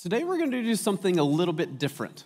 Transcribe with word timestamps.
Today 0.00 0.22
we're 0.22 0.38
going 0.38 0.52
to 0.52 0.62
do 0.62 0.76
something 0.76 1.18
a 1.18 1.24
little 1.24 1.52
bit 1.52 1.76
different. 1.76 2.22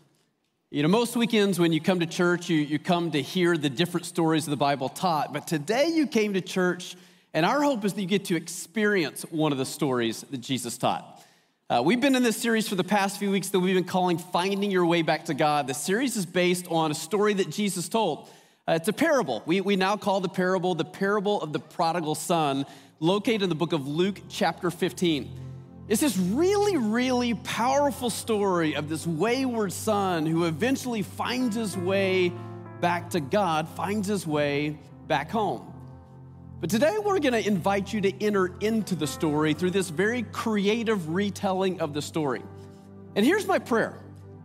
You 0.71 0.83
know, 0.83 0.91
most 0.91 1.17
weekends 1.17 1.59
when 1.59 1.73
you 1.73 1.81
come 1.81 2.01
to 2.01 2.07
church, 2.07 2.51
you, 2.51 2.59
you 2.59 2.79
come 2.79 3.13
to 3.13 3.23
hear 3.23 3.57
the 3.57 3.71
different 3.71 4.05
stories 4.05 4.47
of 4.47 4.51
the 4.51 4.59
Bible 4.59 4.91
taught, 4.91 5.33
but 5.33 5.47
today 5.47 5.87
you 5.89 6.07
came 6.07 6.35
to 6.35 6.43
church, 6.43 6.97
and 7.33 7.47
our 7.47 7.63
hope 7.63 7.87
is 7.87 7.95
that 7.95 8.03
you 8.03 8.07
get 8.07 8.27
to 8.27 8.37
experience 8.37 9.23
one 9.31 9.53
of 9.53 9.59
the 9.59 9.65
stories 9.65 10.21
that 10.31 10.37
Jesus 10.43 10.77
taught. 10.77 11.25
Uh, 11.71 11.81
we've 11.83 11.99
been 11.99 12.15
in 12.15 12.23
this 12.23 12.37
series 12.37 12.69
for 12.69 12.75
the 12.75 12.85
past 12.85 13.19
few 13.19 13.31
weeks 13.31 13.49
that 13.49 13.61
we've 13.61 13.75
been 13.75 13.85
calling 13.85 14.19
Finding 14.19 14.71
Your 14.71 14.85
Way 14.85 15.01
Back 15.01 15.25
to 15.25 15.35
God. 15.35 15.67
The 15.67 15.73
series 15.73 16.19
is 16.19 16.27
based 16.27 16.67
on 16.69 16.91
a 16.91 16.95
story 16.95 17.33
that 17.33 17.49
Jesus 17.49 17.89
told. 17.89 18.29
Uh, 18.69 18.73
it's 18.73 18.89
a 18.89 18.93
parable. 18.93 19.43
We, 19.47 19.63
we 19.63 19.77
now 19.77 19.97
call 19.97 20.21
the 20.21 20.29
parable 20.29 20.75
the 20.75 20.85
parable 20.85 21.41
of 21.41 21.55
the 21.55 21.61
prodigal 21.61 22.17
son, 22.17 22.67
located 23.01 23.45
in 23.45 23.49
the 23.49 23.55
book 23.55 23.73
of 23.73 23.89
Luke, 23.89 24.21
chapter 24.29 24.71
15. 24.71 25.52
It's 25.93 26.01
this 26.01 26.17
really, 26.17 26.79
really 26.79 27.35
powerful 27.35 28.09
story 28.09 28.77
of 28.77 28.89
this 28.89 29.07
wayward 29.07 29.75
son 29.75 30.25
who 30.25 30.47
eventually 30.47 31.03
finds 31.03 31.55
his 31.55 31.77
way 31.77 32.33
back 32.81 33.11
to 33.11 33.21
God, 33.21 33.69
finds 33.69 34.09
his 34.09 34.27
way 34.27 34.79
back 35.07 35.31
home. 35.31 35.71
But 36.63 36.71
today 36.71 36.97
we're 36.97 37.19
going 37.19 37.35
to 37.35 37.47
invite 37.47 37.93
you 37.93 38.01
to 38.01 38.23
enter 38.25 38.55
into 38.61 38.95
the 38.95 39.07
story 39.07 39.53
through 39.53 39.73
this 39.73 39.91
very 39.91 40.23
creative 40.23 41.11
retelling 41.11 41.83
of 41.83 41.93
the 41.93 42.01
story. 42.01 42.41
And 43.15 43.27
here's 43.27 43.47
my 43.47 43.59
prayer. 43.59 44.03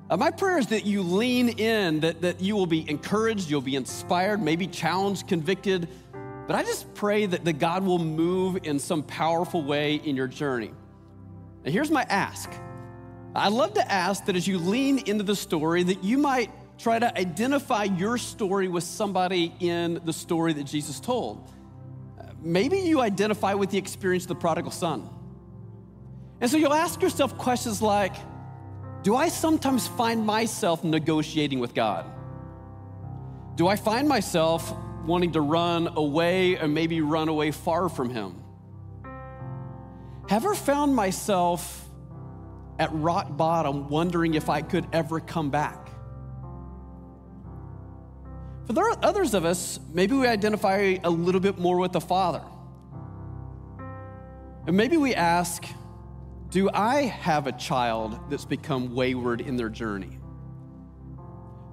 Uh, 0.10 0.18
my 0.18 0.32
prayer 0.32 0.58
is 0.58 0.68
that 0.68 0.86
you 0.86 1.02
lean 1.02 1.48
in, 1.48 2.02
that, 2.02 2.24
that 2.24 2.41
you 2.41 2.58
will 2.58 2.68
be 2.68 2.90
encouraged, 2.90 3.50
you'll 3.50 3.62
be 3.62 3.77
inspired, 3.77 4.41
maybe 4.41 4.68
challenged, 4.68 5.30
convicted. 5.30 5.88
But 6.46 6.58
I 6.58 6.64
just 6.64 6.94
pray 6.94 7.26
that, 7.26 7.46
that 7.46 7.58
God 7.58 7.86
will 7.86 8.00
move 8.00 8.58
in 8.64 8.80
some 8.80 9.02
powerful 9.02 9.64
way 9.64 9.96
in 9.96 10.18
your 10.18 10.27
journey. 10.27 10.74
Now, 11.67 11.73
here's 11.73 11.91
my 11.91 12.03
ask 12.03 12.49
I'd 13.35 13.52
love 13.52 13.73
to 13.73 13.91
ask 13.91 14.23
that 14.27 14.38
as 14.38 14.48
you 14.48 14.57
lean 14.57 14.99
into 14.99 15.26
the 15.26 15.35
story, 15.35 15.84
that 15.84 16.02
you 16.02 16.17
might 16.17 16.49
try 16.77 16.98
to 16.98 17.18
identify 17.18 17.84
your 17.84 18.18
story 18.18 18.70
with 18.70 18.85
somebody 18.85 19.54
in 19.59 19.99
the 20.05 20.13
story 20.13 20.54
that 20.54 20.63
Jesus 20.63 21.01
told. 21.01 21.51
Maybe 22.41 22.79
you 22.79 23.01
identify 23.01 23.54
with 23.54 23.70
the 23.70 23.77
experience 23.77 24.24
of 24.24 24.29
the 24.29 24.35
prodigal 24.35 24.71
son. 24.71 25.09
And 26.40 26.49
so 26.49 26.55
you'll 26.55 26.74
ask 26.74 27.01
yourself 27.01 27.37
questions 27.37 27.81
like 27.81 28.15
Do 29.04 29.18
I 29.18 29.27
sometimes 29.27 29.90
find 29.90 30.26
myself 30.26 30.85
negotiating 30.85 31.59
with 31.59 31.74
God? 31.74 32.05
Do 33.55 33.68
I 33.68 33.76
find 33.76 34.07
myself 34.07 34.74
wanting 35.05 35.34
to 35.34 35.41
run 35.41 35.90
away 35.98 36.57
or 36.57 36.70
maybe 36.70 37.02
run 37.02 37.27
away 37.27 37.52
far 37.52 37.90
from 37.90 38.09
Him? 38.09 38.41
Have 40.30 40.44
ever 40.44 40.56
found 40.56 40.94
myself 40.94 41.86
at 42.78 42.90
rock 42.92 43.38
bottom 43.38 43.88
wondering 43.88 44.34
if 44.34 44.50
I 44.50 44.62
could 44.62 44.86
ever 44.92 45.22
come 45.22 45.50
back? 45.50 45.90
For 48.66 48.74
there 48.74 48.90
are 48.90 48.98
others 49.02 49.34
of 49.34 49.46
us, 49.46 49.80
maybe 49.94 50.16
we 50.16 50.28
identify 50.28 50.98
a 51.02 51.10
little 51.10 51.40
bit 51.40 51.58
more 51.58 51.78
with 51.78 51.94
the 51.94 52.02
Father. 52.02 52.42
And 54.68 54.76
maybe 54.76 54.98
we 54.98 55.16
ask, 55.16 55.64
do 56.50 56.70
I 56.74 57.04
have 57.04 57.48
a 57.48 57.54
child 57.54 58.20
that's 58.30 58.44
become 58.44 58.94
wayward 58.94 59.40
in 59.40 59.55
their 59.55 59.70
journey? 59.70 60.20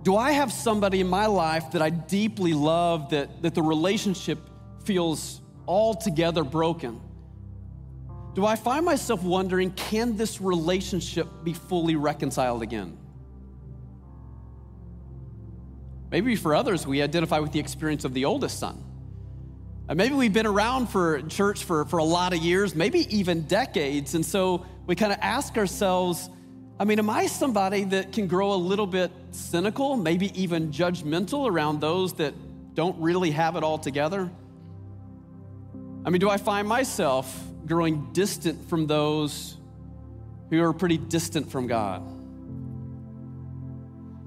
Do 0.05 0.15
I 0.15 0.31
have 0.31 0.53
somebody 0.53 1.01
in 1.01 1.09
my 1.09 1.27
life 1.27 1.73
that 1.73 1.83
I 1.83 1.91
deeply 1.91 2.53
love 2.55 3.11
that, 3.11 3.43
that 3.43 3.57
the 3.57 3.63
relationship 3.63 4.39
feels 4.85 5.41
altogether 5.67 6.45
broken? 6.45 7.01
Do 8.35 8.45
I 8.45 8.57
find 8.57 8.85
myself 8.85 9.23
wondering 9.23 9.71
can 9.71 10.17
this 10.17 10.41
relationship 10.41 11.29
be 11.45 11.53
fully 11.53 11.97
reconciled 11.97 12.63
again? 12.63 12.99
Maybe 16.11 16.37
for 16.37 16.55
others, 16.55 16.87
we 16.87 17.03
identify 17.03 17.39
with 17.39 17.53
the 17.53 17.61
experience 17.61 18.05
of 18.05 18.13
the 18.15 18.25
oldest 18.25 18.59
son. 18.59 18.85
And 19.89 19.98
maybe 19.98 20.14
we've 20.14 20.33
been 20.33 20.47
around 20.47 20.89
for 20.89 21.23
church 21.23 21.64
for, 21.64 21.85
for 21.85 21.98
a 21.98 22.05
lot 22.05 22.33
of 22.33 22.41
years, 22.41 22.75
maybe 22.75 23.07
even 23.17 23.42
decades. 23.42 24.14
And 24.14 24.25
so 24.25 24.64
we 24.87 24.95
kind 24.95 25.13
of 25.13 25.19
ask 25.20 25.57
ourselves, 25.57 26.31
I 26.79 26.85
mean, 26.85 26.98
am 26.98 27.11
I 27.11 27.27
somebody 27.27 27.85
that 27.85 28.13
can 28.13 28.27
grow 28.27 28.53
a 28.53 28.57
little 28.57 28.87
bit 28.87 29.13
cynical, 29.31 29.97
maybe 29.97 30.31
even 30.41 30.70
judgmental 30.70 31.48
around 31.48 31.81
those 31.81 32.14
that 32.14 32.35
don't 32.75 32.98
really 33.01 33.31
have 33.31 33.57
it 33.57 33.63
all 33.63 33.79
together? 33.79 34.31
I 36.05 36.11
mean, 36.11 36.20
do 36.20 36.29
I 36.29 36.37
find 36.37 36.67
myself 36.67 37.54
growing 37.67 38.13
distant 38.13 38.69
from 38.69 38.86
those 38.86 39.57
who 40.51 40.63
are 40.63 40.73
pretty 40.73 40.98
distant 40.98 41.51
from 41.51 41.67
God? 41.67 42.02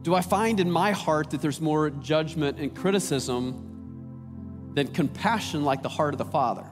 Do 0.03 0.15
I 0.15 0.21
find 0.21 0.59
in 0.59 0.71
my 0.71 0.91
heart 0.91 1.31
that 1.31 1.41
there's 1.41 1.59
more 1.59 1.89
judgment 1.89 2.59
and 2.59 2.73
criticism 2.75 4.71
than 4.73 4.87
compassion 4.87 5.63
like 5.63 5.81
the 5.81 5.89
heart 5.89 6.13
of 6.13 6.17
the 6.17 6.25
Father? 6.25 6.65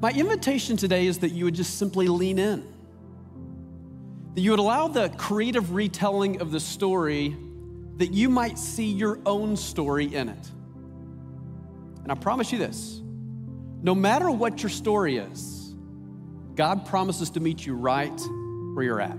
My 0.00 0.12
invitation 0.12 0.76
today 0.76 1.06
is 1.06 1.18
that 1.18 1.30
you 1.30 1.44
would 1.44 1.54
just 1.54 1.78
simply 1.78 2.08
lean 2.08 2.38
in, 2.38 2.64
that 4.34 4.40
you 4.40 4.50
would 4.50 4.60
allow 4.60 4.88
the 4.88 5.08
creative 5.10 5.74
retelling 5.74 6.40
of 6.40 6.52
the 6.52 6.60
story 6.60 7.36
that 7.96 8.12
you 8.12 8.30
might 8.30 8.58
see 8.58 8.86
your 8.86 9.18
own 9.26 9.56
story 9.56 10.14
in 10.14 10.30
it. 10.30 10.50
And 12.02 12.10
I 12.10 12.14
promise 12.14 12.50
you 12.50 12.58
this 12.58 13.02
no 13.82 13.94
matter 13.94 14.30
what 14.30 14.62
your 14.62 14.70
story 14.70 15.16
is, 15.16 15.74
God 16.54 16.86
promises 16.86 17.30
to 17.30 17.40
meet 17.40 17.64
you 17.64 17.74
right 17.74 18.20
where 18.74 18.84
you're 18.84 19.00
at. 19.00 19.16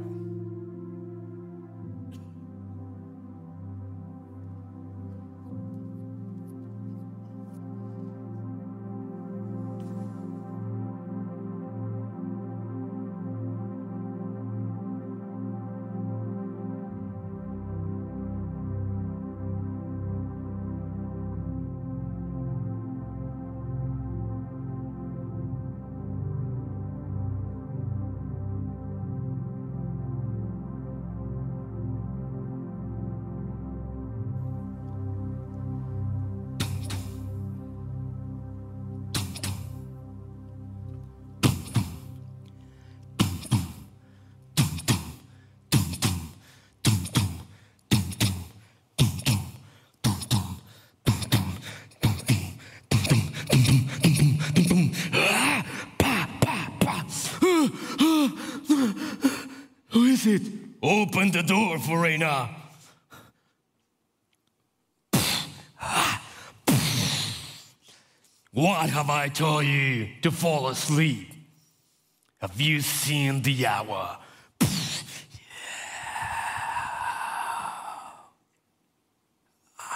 Is 60.26 60.42
it? 60.42 60.52
Open 60.82 61.32
the 61.32 61.44
door, 61.44 61.78
foreigner. 61.80 62.50
What 68.54 68.90
have 68.90 69.09
I 69.09 69.30
told 69.30 69.66
you 69.66 70.09
to 70.24 70.32
fall 70.32 70.68
asleep? 70.68 71.32
Have 72.40 72.59
you 72.59 72.82
seen 72.82 73.42
the 73.42 73.66
hour? 73.66 74.18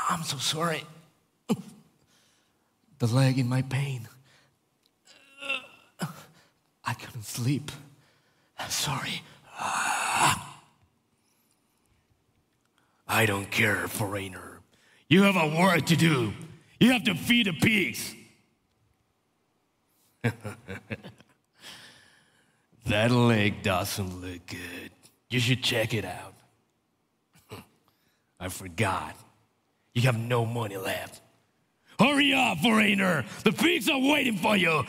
I'm 0.09 0.23
so 0.23 0.37
sorry. 0.37 0.83
The 2.99 3.07
leg 3.07 3.37
in 3.37 3.49
my 3.49 3.63
pain. 3.63 4.07
I 6.85 6.93
couldn't 6.93 7.25
sleep. 7.25 7.71
I'm 8.57 8.69
sorry. 8.69 9.21
I 13.07 13.25
don't 13.25 13.49
care, 13.49 13.87
foreigner. 13.87 14.59
You 15.07 15.23
have 15.23 15.35
a 15.35 15.57
work 15.59 15.85
to 15.87 15.95
do. 15.95 16.33
You 16.79 16.91
have 16.91 17.03
to 17.05 17.15
feed 17.15 17.47
the 17.47 17.53
pigs. 17.53 18.13
that 22.87 23.11
leg 23.11 23.63
doesn't 23.63 24.21
look 24.21 24.45
good. 24.47 24.91
You 25.29 25.39
should 25.39 25.63
check 25.63 25.93
it 25.93 26.03
out. 26.05 26.33
I 28.39 28.49
forgot. 28.49 29.15
You 29.93 30.01
have 30.03 30.17
no 30.17 30.45
money 30.45 30.77
left. 30.77 31.21
Hurry 31.97 32.33
up, 32.33 32.57
foreigner. 32.59 33.23
The 33.43 33.53
pigs 33.53 33.87
are 33.89 33.99
waiting 33.99 34.37
for 34.37 34.57
you. 34.57 34.83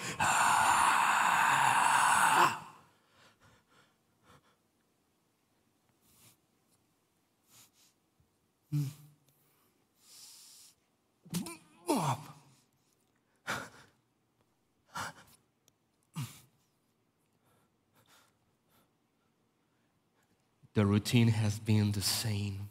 The 20.77 20.85
routine 20.85 21.29
has 21.29 21.59
been 21.59 21.93
the 21.93 22.03
same 22.03 22.69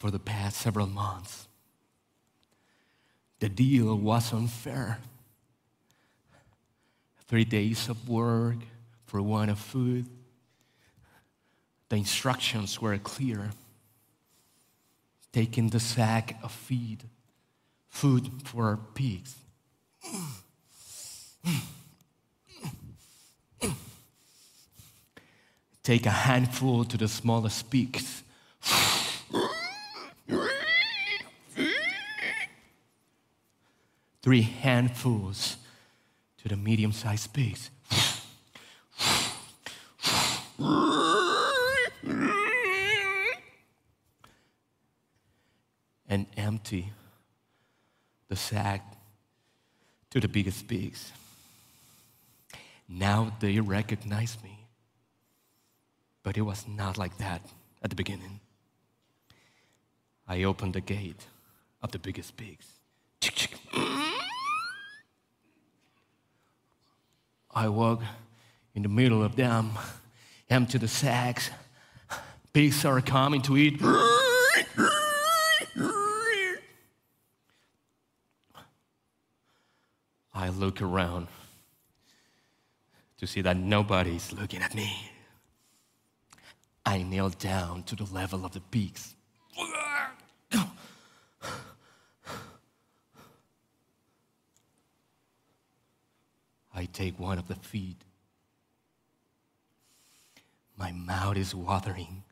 for 0.00 0.10
the 0.10 0.18
past 0.18 0.56
several 0.56 0.88
months. 0.88 1.46
The 3.38 3.48
deal 3.48 3.94
was 3.94 4.32
unfair. 4.32 4.98
Three 7.28 7.44
days 7.44 7.88
of 7.88 8.08
work 8.08 8.56
for 9.06 9.22
one 9.22 9.48
of 9.48 9.60
food. 9.60 10.08
The 11.88 11.96
instructions 11.96 12.80
were 12.82 12.98
clear. 12.98 13.52
Taking 15.32 15.68
the 15.68 15.80
sack 15.80 16.38
of 16.42 16.50
feed, 16.50 17.04
food 17.88 18.30
for 18.44 18.64
our 18.64 18.78
pigs. 18.94 19.36
Take 25.82 26.06
a 26.06 26.10
handful 26.10 26.84
to 26.84 26.96
the 26.98 27.08
smallest 27.08 27.70
pigs. 27.70 28.22
Three 34.22 34.42
handfuls 34.42 35.56
to 36.42 36.48
the 36.48 36.56
medium 36.56 36.92
sized 36.92 37.32
pigs. 37.32 37.70
And 46.10 46.26
empty 46.36 46.92
the 48.28 48.36
sack 48.36 48.84
to 50.10 50.20
the 50.20 50.28
biggest 50.28 50.66
pigs. 50.66 51.12
Now 52.88 53.32
they 53.38 53.60
recognize 53.60 54.36
me. 54.42 54.66
But 56.22 56.36
it 56.36 56.42
was 56.42 56.66
not 56.68 56.98
like 56.98 57.16
that 57.18 57.40
at 57.82 57.90
the 57.90 57.96
beginning. 57.96 58.40
I 60.28 60.42
opened 60.42 60.74
the 60.74 60.80
gate 60.80 61.24
of 61.80 61.92
the 61.92 61.98
biggest 61.98 62.36
pigs. 62.36 62.66
I 67.52 67.68
walk 67.68 68.02
in 68.74 68.82
the 68.82 68.88
middle 68.88 69.22
of 69.22 69.36
them, 69.36 69.70
empty 70.48 70.78
the 70.78 70.88
sacks. 70.88 71.50
Pigs 72.52 72.84
are 72.84 73.00
coming 73.00 73.42
to 73.42 73.56
eat. 73.56 73.80
I 80.40 80.48
look 80.48 80.80
around 80.80 81.28
to 83.18 83.26
see 83.26 83.42
that 83.42 83.58
nobody's 83.58 84.32
looking 84.32 84.62
at 84.62 84.74
me. 84.74 85.10
I 86.86 87.02
kneel 87.02 87.28
down 87.28 87.82
to 87.82 87.94
the 87.94 88.04
level 88.04 88.46
of 88.46 88.52
the 88.52 88.60
pigs. 88.60 89.14
I 96.74 96.86
take 96.90 97.18
one 97.18 97.36
of 97.36 97.46
the 97.46 97.56
feet. 97.56 97.98
My 100.78 100.90
mouth 100.92 101.36
is 101.36 101.54
watering. 101.54 102.22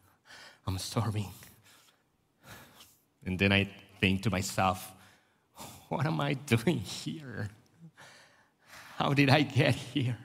I'm 0.66 0.78
starving. 0.78 1.28
And 3.26 3.38
then 3.38 3.52
I 3.52 3.68
think 4.00 4.22
to 4.22 4.30
myself, 4.30 4.92
what 5.90 6.06
am 6.06 6.22
I 6.22 6.32
doing 6.32 6.78
here? 6.78 7.50
How 8.98 9.14
did 9.14 9.30
I 9.30 9.42
get 9.42 9.76
here? 9.76 10.18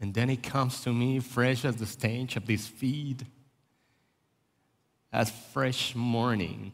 And 0.00 0.14
then 0.14 0.30
it 0.30 0.40
comes 0.40 0.82
to 0.82 0.92
me 0.92 1.18
fresh 1.18 1.64
as 1.64 1.74
the 1.76 1.86
stench 1.86 2.36
of 2.36 2.46
this 2.46 2.68
feed, 2.68 3.26
as 5.12 5.32
fresh 5.52 5.96
morning 5.96 6.70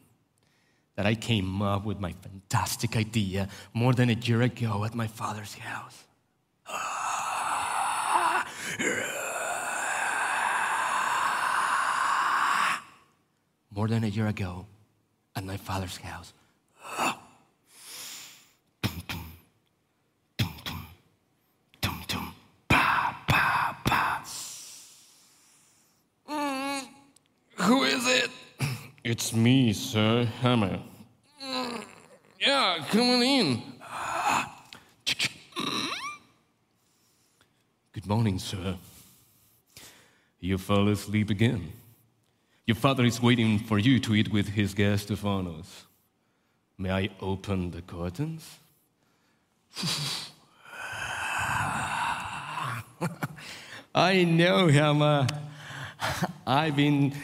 that 0.97 1.07
I 1.07 1.15
came 1.15 1.63
up 1.63 1.87
with 1.87 1.99
my 1.99 2.13
fantastic 2.13 2.95
idea 2.95 3.49
more 3.73 3.95
than 3.95 4.11
a 4.11 4.13
year 4.13 4.43
ago 4.43 4.85
at 4.85 4.95
my 4.95 5.07
father's 5.07 5.55
house. 5.55 6.05
More 13.71 13.89
than 13.89 14.05
a 14.05 14.09
year 14.09 14.27
ago 14.27 14.67
at 15.35 15.45
my 15.45 15.57
father's 15.57 15.97
house. 15.97 16.35
Mm, 26.31 26.87
Who 27.57 27.83
is 27.85 28.07
it? 28.07 28.31
It's 29.11 29.35
me, 29.35 29.73
Sir 29.73 30.25
Hammer. 30.41 30.79
Mm, 31.45 31.85
Yeah, 32.39 32.79
come 32.91 33.11
on 33.11 33.23
in. 33.25 33.61
Good 37.93 38.07
morning, 38.07 38.39
sir. 38.39 38.77
You 40.39 40.59
fell 40.59 40.87
asleep 40.87 41.29
again. 41.29 41.73
Your 42.67 42.77
father 42.77 43.05
is 43.05 43.21
waiting 43.21 43.59
for 43.59 43.81
you 43.81 43.99
to 43.99 44.15
eat 44.15 44.31
with 44.33 44.51
his 44.51 44.75
guest 44.75 45.07
Stephanos. 45.07 45.87
May 46.79 46.93
I 46.93 47.09
open 47.21 47.73
the 47.73 47.83
curtains? 47.83 48.59
I 53.93 54.23
know, 54.23 54.69
Hammer. 54.69 55.27
I've 56.47 56.77
been 56.77 57.15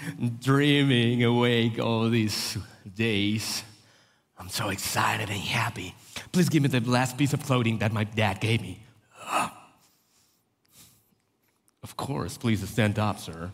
dreaming 0.40 1.24
awake 1.24 1.78
all 1.78 2.08
these 2.08 2.58
days. 2.94 3.62
I'm 4.38 4.48
so 4.48 4.68
excited 4.68 5.30
and 5.30 5.40
happy. 5.40 5.94
Please 6.32 6.48
give 6.48 6.62
me 6.62 6.68
the 6.68 6.80
last 6.80 7.16
piece 7.16 7.32
of 7.32 7.42
clothing 7.42 7.78
that 7.78 7.92
my 7.92 8.04
dad 8.04 8.40
gave 8.40 8.62
me. 8.62 8.80
Of 11.82 11.96
course, 11.96 12.36
please 12.36 12.68
stand 12.68 12.98
up, 12.98 13.20
sir. 13.20 13.52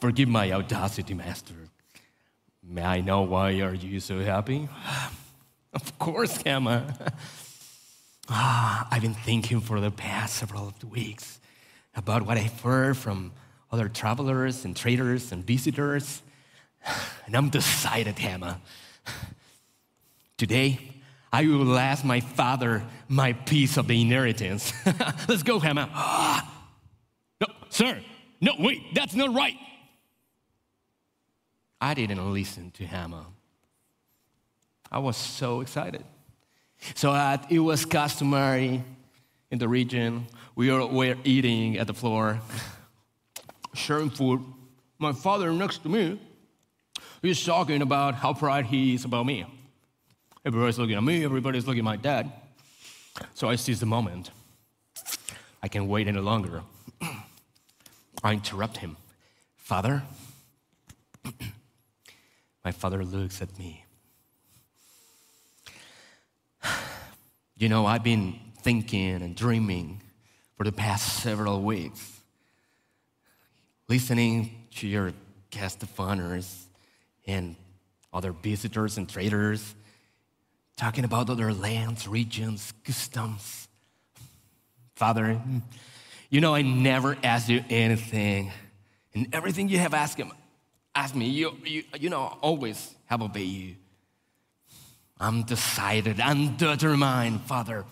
Forgive 0.00 0.28
my 0.28 0.52
audacity, 0.52 1.12
master. 1.12 1.56
May 2.62 2.84
I 2.84 3.00
know 3.00 3.22
why 3.22 3.60
are 3.60 3.74
you 3.74 3.98
so 4.00 4.20
happy? 4.20 4.68
Of 5.72 5.98
course, 5.98 6.38
Emma. 6.46 6.94
Ah, 8.32 8.86
I've 8.92 9.02
been 9.02 9.14
thinking 9.14 9.60
for 9.60 9.80
the 9.80 9.90
past 9.90 10.36
several 10.36 10.72
weeks 10.88 11.39
about 12.00 12.22
what 12.22 12.38
I've 12.38 12.58
heard 12.62 12.96
from 12.96 13.30
other 13.70 13.86
travelers 13.86 14.64
and 14.64 14.74
traders 14.74 15.32
and 15.32 15.46
visitors. 15.46 16.22
And 17.26 17.36
I'm 17.36 17.48
decided, 17.50 18.16
Emma. 18.18 18.60
Today, 20.36 20.80
I 21.32 21.46
will 21.46 21.78
ask 21.78 22.04
my 22.04 22.18
father 22.18 22.82
my 23.06 23.34
piece 23.34 23.76
of 23.76 23.86
the 23.86 24.00
inheritance. 24.00 24.72
Let's 25.28 25.44
go, 25.44 25.60
Emma. 25.60 25.86
no, 27.40 27.46
sir. 27.68 28.00
No, 28.40 28.54
wait, 28.58 28.80
that's 28.94 29.14
not 29.14 29.32
right. 29.32 29.54
I 31.80 31.94
didn't 31.94 32.32
listen 32.32 32.72
to 32.72 32.86
Hannah. 32.86 33.26
I 34.90 34.98
was 34.98 35.16
so 35.16 35.60
excited. 35.60 36.04
So 36.94 37.12
uh, 37.12 37.36
it 37.48 37.60
was 37.60 37.84
customary 37.84 38.82
in 39.50 39.58
the 39.58 39.68
region. 39.68 40.26
We 40.54 40.70
are, 40.70 40.86
were 40.86 41.16
eating 41.24 41.78
at 41.78 41.86
the 41.86 41.94
floor, 41.94 42.40
sharing 43.74 44.10
food. 44.10 44.44
My 44.98 45.12
father 45.12 45.52
next 45.52 45.82
to 45.82 45.88
me, 45.88 46.20
he's 47.22 47.44
talking 47.44 47.82
about 47.82 48.14
how 48.14 48.34
proud 48.34 48.66
he 48.66 48.94
is 48.94 49.04
about 49.04 49.26
me. 49.26 49.46
Everybody's 50.44 50.78
looking 50.78 50.96
at 50.96 51.02
me, 51.02 51.24
everybody's 51.24 51.66
looking 51.66 51.80
at 51.80 51.84
my 51.84 51.96
dad. 51.96 52.32
So 53.34 53.48
I 53.48 53.56
seize 53.56 53.80
the 53.80 53.86
moment. 53.86 54.30
I 55.62 55.68
can't 55.68 55.86
wait 55.86 56.08
any 56.08 56.20
longer. 56.20 56.62
I 58.24 58.32
interrupt 58.32 58.78
him. 58.78 58.96
Father, 59.56 60.02
my 62.64 62.72
father 62.72 63.04
looks 63.04 63.42
at 63.42 63.58
me. 63.58 63.84
You 67.56 67.68
know, 67.68 67.84
I've 67.84 68.02
been 68.02 68.40
thinking 68.60 69.22
and 69.22 69.34
dreaming 69.34 70.02
for 70.56 70.64
the 70.64 70.72
past 70.72 71.22
several 71.22 71.62
weeks, 71.62 72.20
listening 73.88 74.66
to 74.76 74.86
your 74.86 75.12
guest 75.50 75.82
of 75.82 76.00
honors 76.00 76.66
and 77.26 77.56
other 78.12 78.32
visitors 78.32 78.98
and 78.98 79.08
traders 79.08 79.74
talking 80.76 81.04
about 81.04 81.28
other 81.28 81.52
lands, 81.52 82.08
regions, 82.08 82.72
customs. 82.84 83.68
Father, 84.94 85.40
you 86.30 86.40
know, 86.40 86.54
I 86.54 86.62
never 86.62 87.16
asked 87.22 87.48
you 87.48 87.64
anything 87.68 88.52
And 89.14 89.34
everything 89.34 89.68
you 89.68 89.78
have 89.78 89.94
asked 89.94 90.18
him, 90.18 90.32
asked 90.94 91.16
me, 91.16 91.28
you, 91.28 91.56
you, 91.64 91.82
you 91.98 92.10
know, 92.10 92.38
always 92.40 92.94
have 93.06 93.22
obeyed 93.22 93.48
you. 93.48 93.76
I'm 95.18 95.42
decided, 95.42 96.20
I'm 96.20 96.56
determined, 96.56 97.42
Father. 97.42 97.84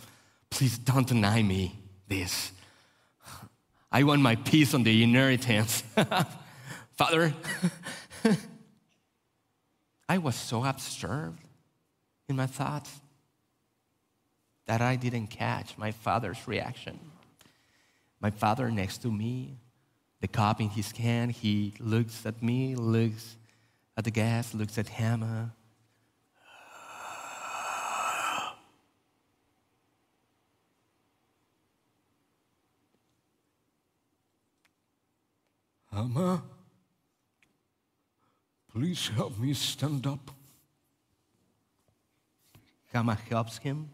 Please 0.51 0.79
don't 0.79 1.07
deny 1.07 1.43
me 1.43 1.79
this. 2.09 2.53
I 3.91 4.03
want 4.03 4.21
my 4.21 4.37
piece 4.37 4.75
on 4.75 4.83
the 4.83 5.03
inheritance. 5.03 5.83
Father, 6.97 7.33
I 10.09 10.19
was 10.19 10.35
so 10.35 10.65
absorbed 10.65 11.41
in 12.29 12.37
my 12.37 12.47
thoughts 12.47 12.91
that 14.67 14.81
I 14.83 14.97
didn't 14.97 15.29
catch 15.29 15.79
my 15.79 15.93
father's 15.93 16.47
reaction. 16.47 16.99
My 18.21 18.31
father 18.31 18.71
next 18.71 18.99
to 19.03 19.11
me, 19.11 19.57
the 20.21 20.29
cup 20.29 20.61
in 20.61 20.69
his 20.69 20.93
hand, 20.93 21.33
he 21.33 21.73
looks 21.79 22.27
at 22.27 22.43
me, 22.43 22.75
looks 22.75 23.37
at 23.97 24.05
the 24.05 24.11
gas, 24.11 24.55
looks 24.55 24.77
at 24.77 24.89
Hannah. 24.89 25.55
Hannah, 35.99 36.45
please 38.73 39.09
help 39.09 39.37
me 39.37 39.53
stand 39.53 40.07
up. 40.07 40.31
Hama 42.93 43.17
helps 43.29 43.59
him, 43.59 43.91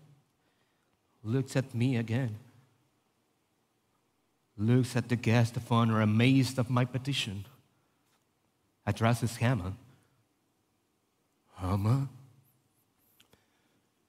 looks 1.23 1.57
at 1.57 1.75
me 1.75 1.97
again, 1.97 2.37
looks 4.59 4.95
at 4.97 5.09
the 5.09 5.17
guest 5.17 5.57
of 5.57 5.73
honor, 5.73 6.03
amazed 6.03 6.59
of 6.59 6.69
my 6.69 6.85
petition, 6.85 7.47
addresses 8.87 9.37
Haman. 9.37 9.75
Haman, 11.57 12.11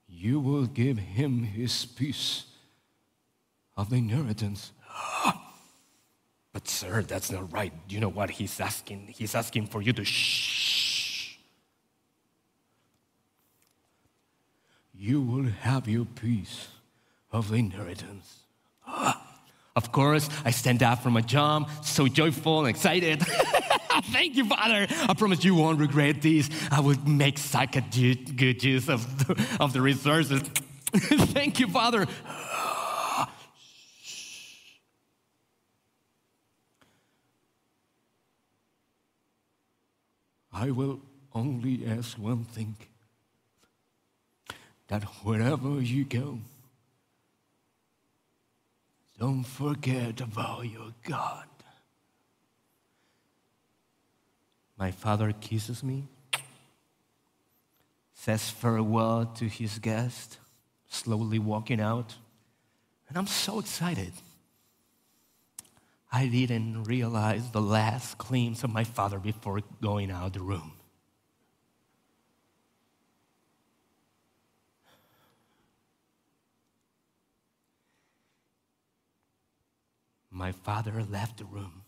you 0.09 0.41
will 0.41 0.65
give 0.65 0.97
him 0.97 1.43
his 1.43 1.85
piece 1.85 2.43
of 3.77 3.89
the 3.89 3.95
inheritance. 3.95 4.73
but, 6.55 6.69
sir, 6.69 7.01
that's 7.01 7.29
not 7.29 7.51
right. 7.51 7.73
You 7.89 7.99
know 7.99 8.07
what 8.07 8.29
he's 8.29 8.61
asking? 8.61 9.07
He's 9.07 9.35
asking 9.35 9.67
for 9.67 9.81
you 9.81 9.91
to 9.91 10.05
shh. 10.05 11.35
You 14.93 15.21
will 15.21 15.49
have 15.67 15.85
your 15.89 16.05
piece 16.05 16.69
of 17.33 17.51
inheritance. 17.51 18.39
Of 19.77 19.91
course, 19.91 20.29
I 20.45 20.51
stand 20.51 20.81
up 20.83 21.03
from 21.03 21.11
my 21.11 21.19
job, 21.19 21.69
so 21.83 22.07
joyful 22.07 22.59
and 22.59 22.69
excited. 22.69 23.21
Thank 24.13 24.37
you, 24.37 24.45
Father. 24.45 24.87
I 24.89 25.13
promise 25.13 25.43
you 25.43 25.53
won't 25.55 25.81
regret 25.81 26.21
this. 26.21 26.49
I 26.71 26.79
will 26.79 26.97
make 27.05 27.37
such 27.37 27.75
a 27.75 27.81
good 27.81 28.63
use 28.63 28.87
of 28.87 29.27
the, 29.27 29.57
of 29.59 29.73
the 29.73 29.81
resources. 29.81 30.41
Thank 31.35 31.59
you, 31.59 31.67
Father. 31.67 32.07
I 40.57 40.71
will 40.71 41.01
only 41.33 41.85
ask 41.85 42.17
one 42.17 42.45
thing 42.45 42.77
that 44.87 45.03
wherever 45.21 45.81
you 45.81 46.05
go, 46.05 46.39
don't 49.19 49.43
forget 49.43 50.21
about 50.21 50.61
your 50.61 50.93
God. 51.03 51.47
My 54.77 54.91
father 54.91 55.33
kisses 55.33 55.83
me, 55.83 56.07
says 58.13 58.49
farewell 58.49 59.25
to 59.35 59.49
his 59.49 59.77
guest, 59.79 60.37
slowly 60.87 61.37
walking 61.39 61.81
out, 61.81 62.15
and 63.09 63.17
I'm 63.17 63.27
so 63.27 63.59
excited. 63.59 64.13
I 66.15 66.27
didn't 66.27 66.83
realize 66.83 67.51
the 67.51 67.59
last 67.59 68.17
claims 68.17 68.63
of 68.63 68.69
my 68.69 68.85
father 68.85 69.19
before 69.19 69.59
going 69.81 70.09
out 70.09 70.27
of 70.27 70.31
the 70.31 70.39
room. 70.39 70.71
My 80.31 80.53
father 80.53 81.03
left 81.03 81.39
the 81.39 81.43
room. 81.43 81.81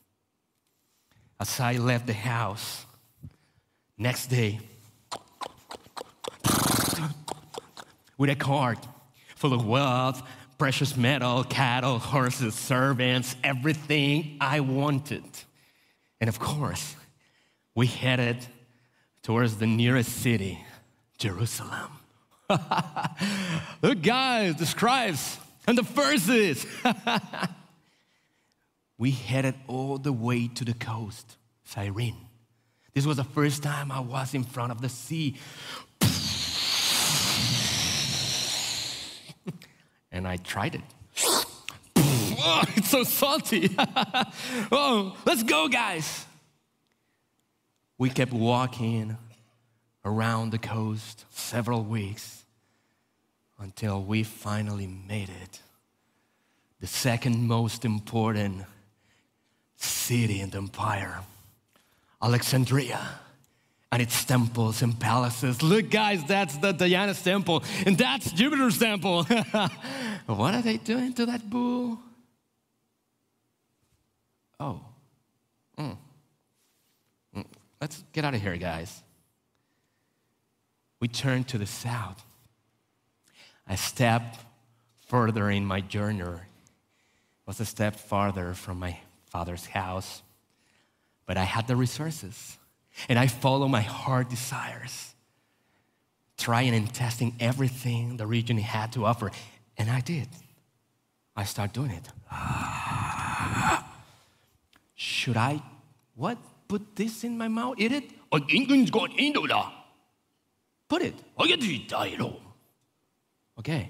As 1.40 1.62
I 1.62 1.78
left 1.78 2.06
the 2.06 2.14
house, 2.14 2.86
next 3.98 4.28
day, 4.28 4.60
with 8.18 8.30
a 8.30 8.36
cart 8.36 8.86
full 9.38 9.54
of 9.54 9.66
wealth, 9.66 10.22
precious 10.58 10.98
metal, 10.98 11.44
cattle, 11.44 12.00
horses, 12.00 12.56
servants, 12.56 13.36
everything 13.44 14.38
I 14.42 14.62
wanted. 14.62 15.24
And 16.20 16.28
of 16.28 16.40
course, 16.40 16.96
we 17.76 17.88
headed 17.88 18.46
towards 19.22 19.58
the 19.58 19.68
nearest 19.68 20.10
city, 20.10 20.64
Jerusalem. 21.18 21.92
Look, 23.82 24.02
guys, 24.02 24.56
the 24.56 24.66
scribes 24.66 25.38
and 25.68 25.78
the 25.78 25.84
verses. 25.84 26.66
we 28.98 29.12
headed 29.12 29.56
all 29.68 29.98
the 29.98 30.14
way 30.14 30.48
to 30.48 30.66
the 30.66 30.74
coast, 30.74 31.38
Cyrene. 31.66 32.16
This 32.94 33.06
was 33.06 33.18
the 33.18 33.24
first 33.24 33.62
time 33.62 33.92
I 33.92 34.00
was 34.00 34.34
in 34.34 34.44
front 34.44 34.72
of 34.72 34.82
the 34.82 34.90
sea. 34.90 35.36
And 40.18 40.28
I 40.28 40.38
tried 40.38 40.76
it. 40.76 40.82
oh, 41.96 42.64
it's 42.76 42.90
so 42.90 43.04
salty. 43.04 43.70
oh, 44.72 45.16
let's 45.26 45.44
go, 45.44 45.68
guys. 45.68 46.26
We 47.98 48.10
kept 48.10 48.34
walking 48.34 49.18
around 50.04 50.52
the 50.52 50.58
coast 50.58 51.26
several 51.30 51.84
weeks 51.84 52.44
until 53.60 54.04
we 54.04 54.24
finally 54.24 54.88
made 54.88 55.30
it. 55.30 55.62
The 56.80 56.88
second 56.88 57.48
most 57.48 57.86
important 57.86 58.64
city 59.76 60.42
in 60.42 60.50
the 60.50 60.58
empire, 60.58 61.20
Alexandria, 62.22 63.20
and 63.92 64.02
its 64.02 64.26
temples 64.26 64.82
and 64.82 65.00
palaces. 65.00 65.64
Look, 65.64 65.90
guys, 65.90 66.24
that's 66.26 66.58
the 66.58 66.74
Diana's 66.74 67.22
temple, 67.22 67.64
and 67.86 67.98
that's 67.98 68.32
Jupiter's 68.32 68.78
temple. 68.78 69.24
what 70.26 70.54
are 70.56 70.62
they 70.62 70.78
doing 70.78 71.14
to 71.14 71.26
that 71.28 71.50
bull? 71.50 72.00
Oh. 74.60 74.82
Mm. 75.78 75.98
Mm. 77.36 77.46
Let's 77.80 78.04
get 78.12 78.26
out 78.26 78.34
of 78.34 78.42
here, 78.42 78.58
guys. 78.58 79.04
We 81.00 81.08
turn 81.08 81.44
to 81.46 81.58
the 81.58 81.68
south. 81.68 82.24
A 83.70 83.78
step 83.78 84.38
further 85.08 85.50
in 85.50 85.66
my 85.66 85.82
journey 85.82 86.24
was 87.46 87.60
a 87.60 87.66
step 87.66 87.96
farther 87.96 88.54
from 88.54 88.80
my 88.80 89.00
father's 89.26 89.68
house. 89.68 90.24
But 91.26 91.38
I 91.38 91.44
had 91.44 91.68
the 91.68 91.76
resources 91.76 92.58
and 93.10 93.18
I 93.20 93.28
follow 93.28 93.68
my 93.68 93.82
heart 93.82 94.30
desires, 94.30 95.14
trying 96.38 96.74
and 96.74 96.94
testing 96.94 97.36
everything 97.40 98.18
the 98.18 98.28
region 98.28 98.58
had 98.58 98.92
to 98.94 99.06
offer. 99.06 99.32
And 99.78 99.90
I 99.90 100.02
did. 100.02 100.28
I 101.36 101.44
start 101.44 101.74
doing 101.74 101.92
it. 101.92 102.08
Should 104.96 105.38
I, 105.38 105.62
what, 106.16 106.38
put 106.68 106.96
this 106.96 107.24
in 107.24 107.38
my 107.38 107.48
mouth? 107.48 107.76
Eat 107.78 107.92
it? 107.92 108.04
Put 110.90 111.02
it. 111.02 111.14
Okay. 113.60 113.90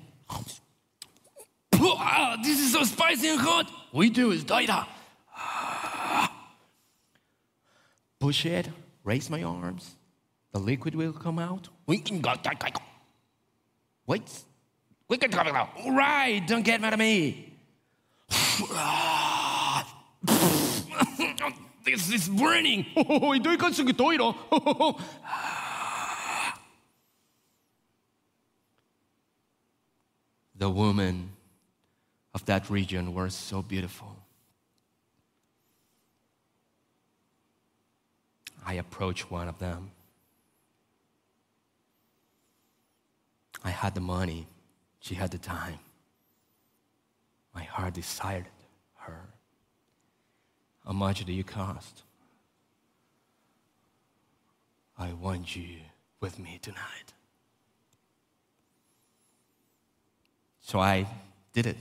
This 2.43 2.59
is 2.59 2.73
so 2.73 2.83
spicy 2.83 3.29
and 3.29 3.39
hot. 3.39 3.71
We 3.93 4.09
do 4.09 4.31
is 4.31 4.43
daida 4.43 4.85
push 8.19 8.45
it, 8.45 8.67
raise 9.07 9.29
my 9.29 9.41
arms, 9.41 9.95
the 10.51 10.59
liquid 10.59 10.93
will 10.93 11.13
come 11.13 11.39
out. 11.39 11.69
Wait, 14.05 14.29
we 15.07 15.17
can 15.17 15.31
come 15.31 15.47
out. 15.47 15.69
All 15.77 15.95
right, 15.95 16.45
don't 16.45 16.63
get 16.63 16.81
mad 16.81 16.91
at 16.91 16.99
me. 16.99 17.53
this 21.85 22.11
is 22.11 22.27
burning. 22.27 22.85
the 30.55 30.69
women 30.69 31.29
of 32.33 32.43
that 32.45 32.69
region 32.69 33.13
were 33.13 33.29
so 33.29 33.61
beautiful. 33.61 34.26
I 38.67 38.74
approached 38.74 39.31
one 39.31 39.47
of 39.47 39.59
them. 39.59 39.91
I 43.63 43.69
had 43.69 43.95
the 43.95 44.01
money, 44.01 44.45
she 45.00 45.15
had 45.15 45.31
the 45.31 45.38
time. 45.38 45.79
My 47.55 47.63
heart 47.63 47.93
desired 47.93 48.47
her. 48.95 49.21
How 50.86 50.91
much 50.91 51.24
do 51.24 51.31
you 51.31 51.45
cost? 51.45 52.03
I 54.97 55.13
want 55.13 55.55
you 55.55 55.77
with 56.19 56.38
me 56.38 56.59
tonight. 56.62 57.13
So 60.59 60.81
I 60.81 61.07
did 61.53 61.67
it. 61.67 61.77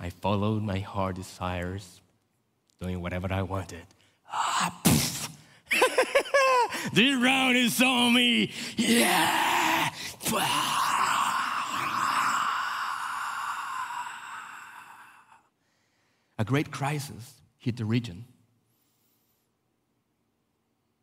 I 0.00 0.08
followed 0.08 0.62
my 0.62 0.78
heart 0.78 1.16
desires, 1.16 2.00
doing 2.80 3.02
whatever 3.02 3.30
I 3.30 3.42
wanted. 3.42 3.84
Ah, 4.32 4.72
this 6.92 7.14
round 7.16 7.56
is 7.56 7.80
on 7.82 8.14
me. 8.14 8.52
Yeah. 8.76 9.90
A 16.40 16.44
great 16.44 16.70
crisis 16.70 17.34
hit 17.58 17.76
the 17.76 17.84
region. 17.84 18.24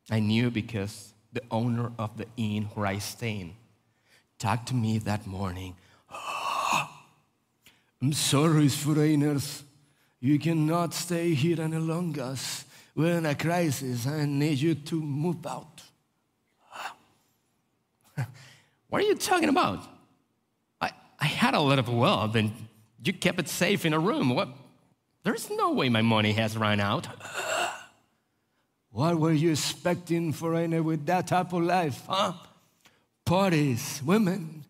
I 0.09 0.19
knew 0.19 0.49
because 0.49 1.13
the 1.33 1.41
owner 1.51 1.91
of 1.99 2.17
the 2.17 2.27
inn 2.37 2.63
where 2.73 2.85
I 2.85 2.99
stayed 2.99 3.53
talked 4.39 4.67
to 4.69 4.75
me 4.75 4.99
that 4.99 5.27
morning. 5.27 5.75
I'm 8.01 8.13
sorry, 8.13 8.69
foreigners. 8.69 9.63
You 10.19 10.39
cannot 10.39 10.93
stay 10.93 11.33
here 11.33 11.61
any 11.61 11.77
longer. 11.77 12.35
We're 12.95 13.17
in 13.17 13.25
a 13.25 13.35
crisis. 13.35 14.07
I 14.07 14.25
need 14.25 14.59
you 14.59 14.73
to 14.75 15.01
move 15.01 15.45
out. 15.45 15.81
what 18.87 19.01
are 19.01 19.05
you 19.05 19.15
talking 19.15 19.49
about? 19.49 19.83
I, 20.79 20.91
I 21.19 21.25
had 21.25 21.53
a 21.53 21.59
lot 21.59 21.77
of 21.77 21.89
wealth 21.89 22.35
and 22.35 22.53
you 23.03 23.11
kept 23.11 23.39
it 23.39 23.49
safe 23.49 23.85
in 23.85 23.93
a 23.93 23.99
room. 23.99 24.29
What? 24.29 24.49
There's 25.23 25.49
no 25.49 25.73
way 25.73 25.89
my 25.89 26.01
money 26.01 26.31
has 26.33 26.57
run 26.57 26.79
out. 26.79 27.07
What 28.91 29.19
were 29.19 29.33
you 29.33 29.51
expecting, 29.51 30.31
foreigner, 30.31 30.81
with 30.81 31.05
that 31.07 31.27
type 31.27 31.51
of 31.51 31.63
life, 31.63 32.01
huh? 32.07 32.31
Parties, 33.25 34.01
women, 34.05 34.63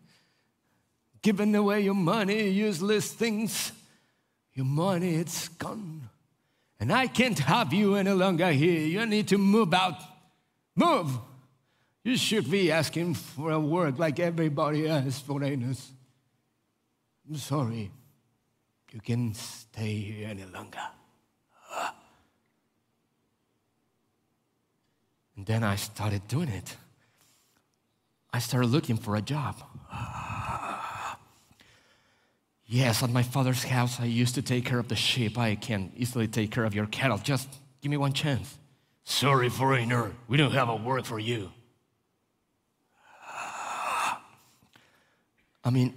giving 1.22 1.54
away 1.54 1.82
your 1.82 1.94
money, 1.94 2.48
useless 2.48 3.12
things. 3.12 3.70
Your 4.52 4.66
money, 4.66 5.14
it's 5.14 5.46
gone. 5.46 6.05
And 6.78 6.92
I 6.92 7.06
can't 7.06 7.38
have 7.38 7.72
you 7.72 7.94
any 7.94 8.10
longer 8.10 8.50
here. 8.52 8.80
You 8.80 9.06
need 9.06 9.28
to 9.28 9.38
move 9.38 9.72
out. 9.72 10.00
Move. 10.74 11.18
You 12.04 12.16
should 12.16 12.50
be 12.50 12.70
asking 12.70 13.14
for 13.14 13.50
a 13.50 13.58
work 13.58 13.98
like 13.98 14.20
everybody 14.20 14.86
else, 14.86 15.18
foreigners. 15.18 15.90
I'm 17.28 17.36
sorry. 17.36 17.90
You 18.92 19.00
can't 19.00 19.36
stay 19.36 19.94
here 19.94 20.28
any 20.28 20.44
longer. 20.44 20.78
And 25.36 25.44
then 25.44 25.64
I 25.64 25.76
started 25.76 26.26
doing 26.28 26.48
it. 26.48 26.76
I 28.32 28.38
started 28.38 28.68
looking 28.68 28.96
for 28.96 29.16
a 29.16 29.22
job. 29.22 29.56
Yes, 32.68 33.02
at 33.02 33.10
my 33.10 33.22
father's 33.22 33.62
house, 33.62 34.00
I 34.00 34.06
used 34.06 34.34
to 34.34 34.42
take 34.42 34.64
care 34.64 34.80
of 34.80 34.88
the 34.88 34.96
sheep. 34.96 35.38
I 35.38 35.54
can 35.54 35.92
easily 35.96 36.26
take 36.26 36.50
care 36.50 36.64
of 36.64 36.74
your 36.74 36.86
cattle. 36.86 37.18
Just 37.18 37.48
give 37.80 37.90
me 37.90 37.96
one 37.96 38.12
chance. 38.12 38.58
Sorry, 39.04 39.48
foreigner, 39.48 40.10
we 40.26 40.36
don't 40.36 40.50
have 40.50 40.68
a 40.68 40.74
work 40.74 41.04
for 41.04 41.20
you. 41.20 41.52
I 45.64 45.70
mean, 45.70 45.94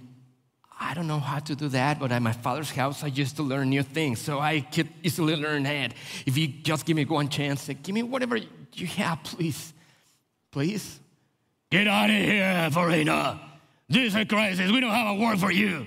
I 0.80 0.94
don't 0.94 1.08
know 1.08 1.18
how 1.18 1.40
to 1.40 1.56
do 1.56 1.68
that, 1.68 1.98
but 1.98 2.12
at 2.12 2.22
my 2.22 2.32
father's 2.32 2.70
house, 2.70 3.02
I 3.02 3.08
used 3.08 3.36
to 3.36 3.42
learn 3.42 3.68
new 3.70 3.82
things, 3.82 4.20
so 4.20 4.38
I 4.38 4.60
could 4.60 4.88
easily 5.02 5.36
learn 5.36 5.64
that. 5.64 5.94
If 6.24 6.38
you 6.38 6.48
just 6.48 6.86
give 6.86 6.96
me 6.96 7.04
one 7.04 7.28
chance, 7.28 7.66
give 7.66 7.94
me 7.94 8.04
whatever 8.04 8.36
you 8.74 8.86
have, 8.86 9.22
please. 9.24 9.72
Please? 10.52 11.00
Get 11.70 11.86
out 11.88 12.10
of 12.10 12.16
here, 12.16 12.68
foreigner. 12.72 13.40
This 13.88 14.08
is 14.08 14.14
a 14.14 14.24
crisis. 14.24 14.70
We 14.70 14.80
don't 14.80 14.90
have 14.90 15.16
a 15.16 15.20
work 15.20 15.38
for 15.38 15.52
you. 15.52 15.86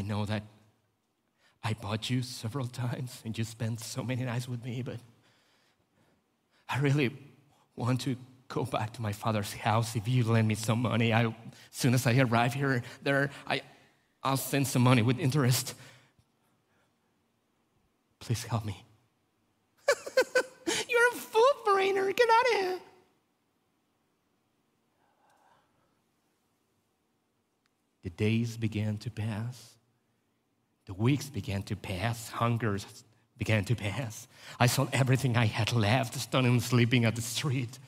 I 0.00 0.02
know 0.02 0.24
that 0.24 0.44
I 1.62 1.74
bought 1.74 2.08
you 2.08 2.22
several 2.22 2.66
times 2.66 3.20
and 3.22 3.36
you 3.36 3.44
spent 3.44 3.80
so 3.80 4.02
many 4.02 4.24
nights 4.24 4.48
with 4.48 4.64
me, 4.64 4.80
but 4.80 4.96
I 6.66 6.78
really 6.78 7.14
want 7.76 8.00
to 8.02 8.16
go 8.48 8.64
back 8.64 8.94
to 8.94 9.02
my 9.02 9.12
father's 9.12 9.52
house. 9.52 9.96
If 9.96 10.08
you 10.08 10.24
lend 10.24 10.48
me 10.48 10.54
some 10.54 10.80
money, 10.80 11.12
I, 11.12 11.26
as 11.26 11.32
soon 11.70 11.92
as 11.92 12.06
I 12.06 12.16
arrive 12.16 12.54
here, 12.54 12.82
there, 13.02 13.28
I, 13.46 13.60
I'll 14.22 14.38
send 14.38 14.68
some 14.68 14.80
money 14.80 15.02
with 15.02 15.18
interest. 15.18 15.74
Please 18.20 18.44
help 18.44 18.64
me. 18.64 18.82
You're 20.88 21.08
a 21.12 21.14
fool, 21.14 21.42
foreigner. 21.66 22.10
Get 22.10 22.28
out 22.30 22.54
of 22.54 22.60
here. 22.60 22.78
The 28.02 28.10
days 28.10 28.56
began 28.56 28.96
to 28.96 29.10
pass. 29.10 29.74
The 30.90 30.94
weeks 30.94 31.30
began 31.30 31.62
to 31.70 31.76
pass, 31.76 32.30
hunger 32.30 32.76
began 33.38 33.64
to 33.66 33.76
pass. 33.76 34.26
I 34.58 34.66
sold 34.66 34.88
everything 34.92 35.36
I 35.36 35.46
had 35.46 35.72
left, 35.72 36.16
starting 36.16 36.58
sleeping 36.58 37.04
at 37.04 37.14
the 37.14 37.22
street. 37.22 37.78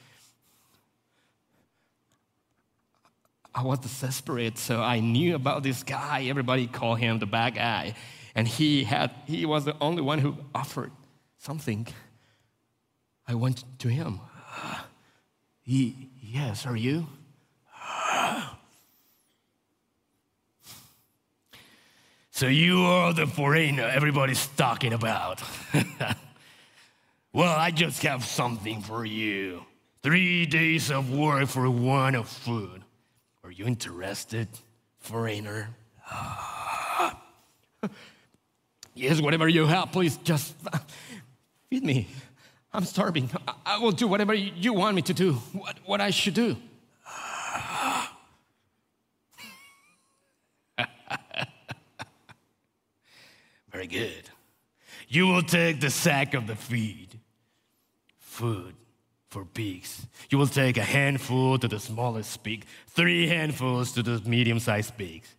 I 3.53 3.65
was 3.65 3.81
desperate, 3.81 4.57
so 4.57 4.81
I 4.81 5.01
knew 5.01 5.35
about 5.35 5.65
this 5.65 5.83
guy. 5.83 6.27
Everybody 6.29 6.69
called 6.69 7.01
him 7.01 7.19
the 7.19 7.27
bad 7.27 7.57
guy. 7.57 7.97
And 8.37 8.47
he, 8.47 8.85
had, 8.85 9.11
he 9.27 9.47
was 9.47 9.65
the 9.65 9.75
only 9.81 10.01
one 10.01 10.21
who 10.21 10.37
offered 10.55 10.93
something. 11.39 11.89
I 13.27 13.35
went 13.35 13.65
to 13.81 13.89
him. 13.89 14.21
Ah, 14.49 14.87
he, 15.61 16.09
yes, 16.23 16.67
are 16.67 16.77
you? 16.77 17.09
Ah. 17.75 18.52
So 22.43 22.49
you 22.49 22.81
are 22.81 23.13
the 23.13 23.29
foreigner 23.29 23.85
everybody's 23.85 24.49
talking 24.57 24.93
about. 24.93 25.41
well, 27.33 27.57
I 27.57 27.71
just 27.71 28.03
have 28.03 28.25
something 28.25 28.81
for 28.81 29.05
you. 29.05 29.63
Three 30.03 30.47
days 30.47 30.91
of 30.91 31.15
work 31.15 31.47
for 31.47 31.71
one 31.71 32.17
of 32.17 32.29
food. 32.29 32.83
Are 33.45 33.53
you 33.53 33.65
interested, 33.65 34.49
foreigner? 34.99 35.69
yes, 38.97 39.21
whatever 39.21 39.47
you 39.47 39.67
have, 39.67 39.93
please 39.93 40.17
just 40.17 40.57
feed 41.71 41.85
me. 41.85 42.09
I'm 42.73 42.85
starving. 42.85 43.31
I 43.65 43.79
will 43.79 43.93
do 43.93 44.09
whatever 44.09 44.35
you 44.35 44.73
want 44.73 44.97
me 44.97 45.03
to 45.03 45.15
do, 45.15 45.35
what, 45.53 45.77
what 45.85 46.01
I 46.01 46.11
should 46.11 46.35
do. 46.35 46.57
Good. 53.93 54.31
You 55.09 55.27
will 55.27 55.43
take 55.43 55.81
the 55.81 55.91
sack 55.91 56.35
of 56.35 56.47
the 56.47 56.57
feed, 56.57 57.21
food 58.19 58.75
for 59.29 59.45
pigs. 59.45 60.07
You 60.31 60.39
will 60.39 60.47
take 60.47 60.77
a 60.77 60.83
handful 60.83 61.59
to 61.59 61.69
the 61.69 61.79
smallest 61.79 62.43
pig, 62.43 62.65
three 62.89 63.29
handfuls 63.29 63.93
to 63.93 64.03
the 64.03 64.21
medium 64.29 64.59
sized 64.59 64.97
pigs, 64.97 65.35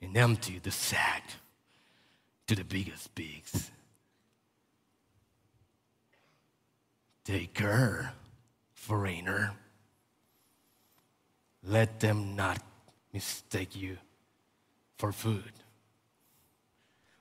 and 0.00 0.16
empty 0.16 0.58
the 0.62 0.70
sack 0.70 1.30
to 2.48 2.56
the 2.56 2.64
biggest 2.64 3.14
pigs. 3.14 3.70
Take 7.24 7.54
care, 7.54 8.12
foreigner. 8.74 9.52
Let 11.64 12.00
them 12.00 12.34
not 12.34 12.60
mistake 13.12 13.76
you 13.76 13.98
for 14.98 15.12
food. 15.12 15.52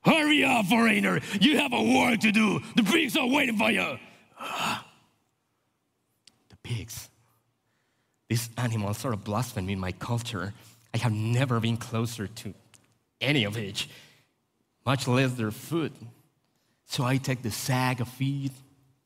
Hurry 0.04 0.44
up, 0.44 0.66
foreigner. 0.66 1.20
You 1.40 1.58
have 1.58 1.74
a 1.74 1.82
work 1.82 2.22
to 2.22 2.32
do. 2.32 2.62
The 2.76 2.84
pigs 2.84 3.16
are 3.16 3.28
waiting 3.28 3.58
for 3.58 3.70
you. 3.70 4.00
the 6.50 6.56
pigs. 6.64 7.10
These 8.28 8.50
animals 8.58 9.06
are 9.06 9.14
a 9.14 9.18
blasphemy 9.18 9.74
in 9.74 9.80
my 9.80 9.92
culture. 9.92 10.54
I 10.94 10.98
have 10.98 11.12
never 11.12 11.60
been 11.60 11.78
closer 11.78 12.28
to 12.28 12.54
any 13.20 13.44
of 13.44 13.58
it, 13.58 13.86
much 14.86 15.08
less 15.08 15.34
their 15.34 15.52
food. 15.52 15.92
So 16.86 17.04
I 17.04 17.18
take 17.18 17.44
the 17.44 17.52
sack 17.52 18.00
of 18.00 18.08
feed. 18.08 18.52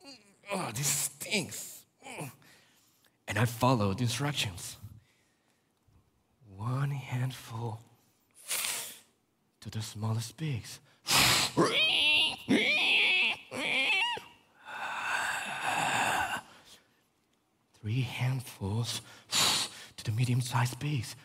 Mm, 0.08 0.16
oh, 0.54 0.72
this 0.74 0.88
stinks. 0.88 1.84
Mm. 2.08 2.32
And 3.28 3.38
I 3.38 3.46
follow 3.46 3.94
the 3.94 4.04
instructions. 4.04 4.78
one 6.56 6.92
handful 6.92 7.82
to 9.60 9.70
the 9.70 9.82
smallest 9.82 10.38
pigs. 10.38 10.80
Three 17.82 18.02
handfuls 18.02 19.02
to 19.98 20.04
the 20.04 20.12
medium 20.12 20.42
sized 20.42 20.80
pigs. 20.80 21.16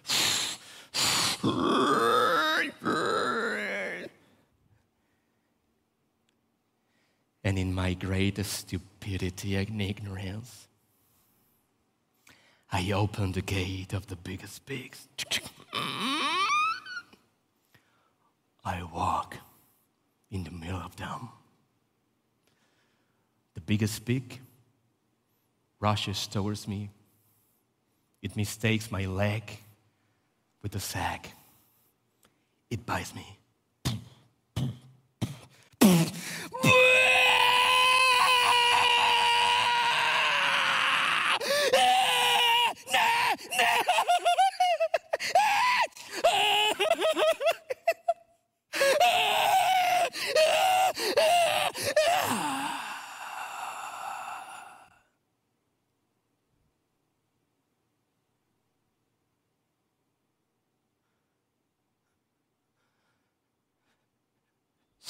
And 7.42 7.58
in 7.58 7.72
my 7.74 7.94
greatest 7.94 8.52
stupidity 8.52 9.56
and 9.56 9.80
ignorance, 9.80 10.68
I 12.70 12.92
opened 12.92 13.34
the 13.34 13.42
gate 13.42 13.92
of 13.94 14.06
the 14.06 14.16
biggest 14.16 14.66
pigs. 14.66 15.08
I 18.64 18.82
walk 18.82 19.38
in 20.30 20.44
the 20.44 20.50
middle 20.50 20.80
of 20.80 20.96
them. 20.96 21.28
The 23.54 23.60
biggest 23.60 24.04
pig 24.04 24.40
rushes 25.80 26.26
towards 26.26 26.68
me. 26.68 26.90
It 28.22 28.36
mistakes 28.36 28.90
my 28.90 29.06
leg 29.06 29.42
with 30.62 30.74
a 30.74 30.80
sack. 30.80 31.30
It 32.70 32.86
bites 32.86 33.14
me. 33.14 33.38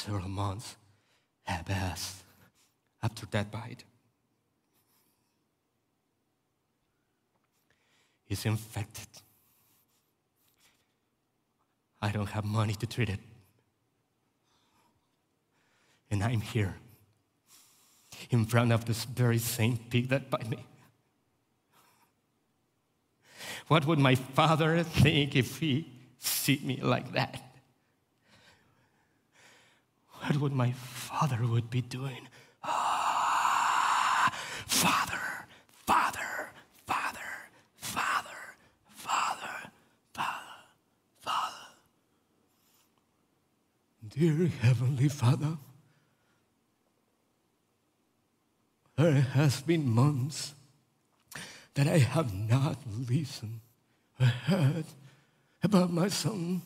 Several 0.00 0.30
months 0.30 0.76
have 1.42 1.66
passed 1.66 2.24
after 3.02 3.26
that 3.26 3.50
bite. 3.50 3.84
He's 8.40 8.46
infected. 8.46 9.08
I 12.00 12.10
don't 12.10 12.30
have 12.30 12.44
money 12.44 12.74
to 12.74 12.86
treat 12.86 13.10
it. 13.10 13.20
And 16.10 16.24
I'm 16.24 16.40
here 16.40 16.76
in 18.30 18.46
front 18.46 18.72
of 18.72 18.86
this 18.86 19.04
very 19.04 19.38
same 19.38 19.78
pig 19.90 20.08
that 20.08 20.30
bit 20.30 20.48
me. 20.48 20.64
What 23.68 23.86
would 23.86 23.98
my 23.98 24.14
father 24.14 24.82
think 24.82 25.36
if 25.36 25.58
he 25.58 25.92
see 26.18 26.60
me 26.64 26.80
like 26.82 27.12
that? 27.12 27.42
What 30.22 30.36
would 30.38 30.52
my 30.52 30.72
father 30.72 31.46
would 31.46 31.70
be 31.70 31.82
doing? 31.82 32.28
Ah, 32.64 34.32
father, 34.66 35.46
father, 35.86 36.50
father, 36.86 37.30
father, 37.76 38.40
father, 38.94 39.70
father. 41.22 41.56
Dear 44.20 44.48
Heavenly 44.60 45.08
Father, 45.08 45.56
there 48.96 49.12
has 49.12 49.62
been 49.62 49.88
months 49.88 50.52
that 51.72 51.88
I 51.88 51.96
have 51.96 52.34
not 52.34 52.76
listened 53.08 53.60
or 54.20 54.26
heard 54.26 54.84
about 55.62 55.90
my 55.90 56.08
son. 56.08 56.60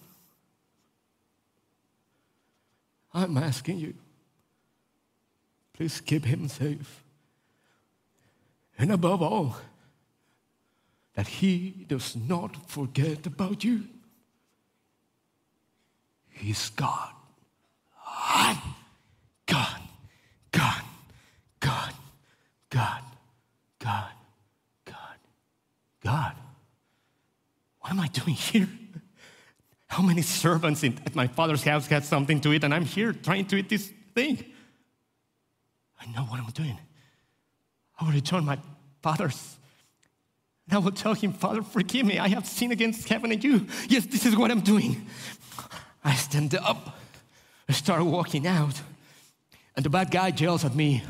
I'm 3.13 3.39
asking 3.39 3.79
you, 3.79 3.95
please 5.75 6.01
keep 6.01 6.25
him 6.25 6.49
safe. 6.49 7.05
And 8.77 8.91
above 8.91 9.23
all, 9.23 9.57
that 11.15 11.29
he 11.29 11.85
does 11.87 12.17
not 12.17 12.69
forget 12.69 13.29
about 13.29 13.63
you. 13.63 13.85
He's 16.31 16.69
God. 16.71 17.13
God, 19.47 19.81
God, 20.51 20.83
God, 21.61 21.93
God, 22.71 23.03
God, 23.79 24.13
God, 24.85 25.17
God. 26.03 26.37
What 27.81 27.93
am 27.93 28.01
I 28.01 28.09
doing 28.09 28.35
here? 28.35 28.69
How 29.87 30.03
many 30.03 30.23
servants 30.23 30.83
in, 30.83 30.99
at 31.07 31.15
my 31.15 31.27
father's 31.27 31.63
house 31.63 31.87
had 31.87 32.05
something 32.05 32.41
to 32.41 32.53
eat, 32.53 32.65
and 32.65 32.75
I'm 32.75 32.85
here 32.85 33.13
trying 33.13 33.47
to 33.47 33.57
eat 33.57 33.69
this 33.69 33.93
thing? 34.15 34.45
I 36.01 36.07
know 36.13 36.23
what 36.23 36.41
I'm 36.41 36.51
doing. 36.51 36.79
I 38.01 38.05
will 38.05 38.13
return 38.13 38.45
my 38.45 38.59
father's. 39.03 39.57
And 40.67 40.77
I 40.77 40.79
will 40.79 40.93
tell 40.93 41.15
him, 41.15 41.33
Father, 41.33 41.63
forgive 41.63 42.07
me. 42.07 42.19
I 42.19 42.29
have 42.29 42.47
sinned 42.47 42.73
against 42.73 43.09
heaven 43.09 43.31
and 43.33 43.45
you. 43.45 43.67
Yes, 43.89 44.07
this 44.07 44.25
is 44.25 44.35
what 44.35 44.51
I'm 44.51 44.63
doing. 44.63 45.07
I 46.03 46.15
stand 46.15 46.55
up. 46.55 46.99
Start 47.75 48.05
walking 48.05 48.47
out. 48.47 48.81
And 49.77 49.85
the 49.85 49.91
bad 49.91 50.11
guy 50.13 50.29
yells 50.29 50.65
at 50.65 50.75
me, 50.75 51.03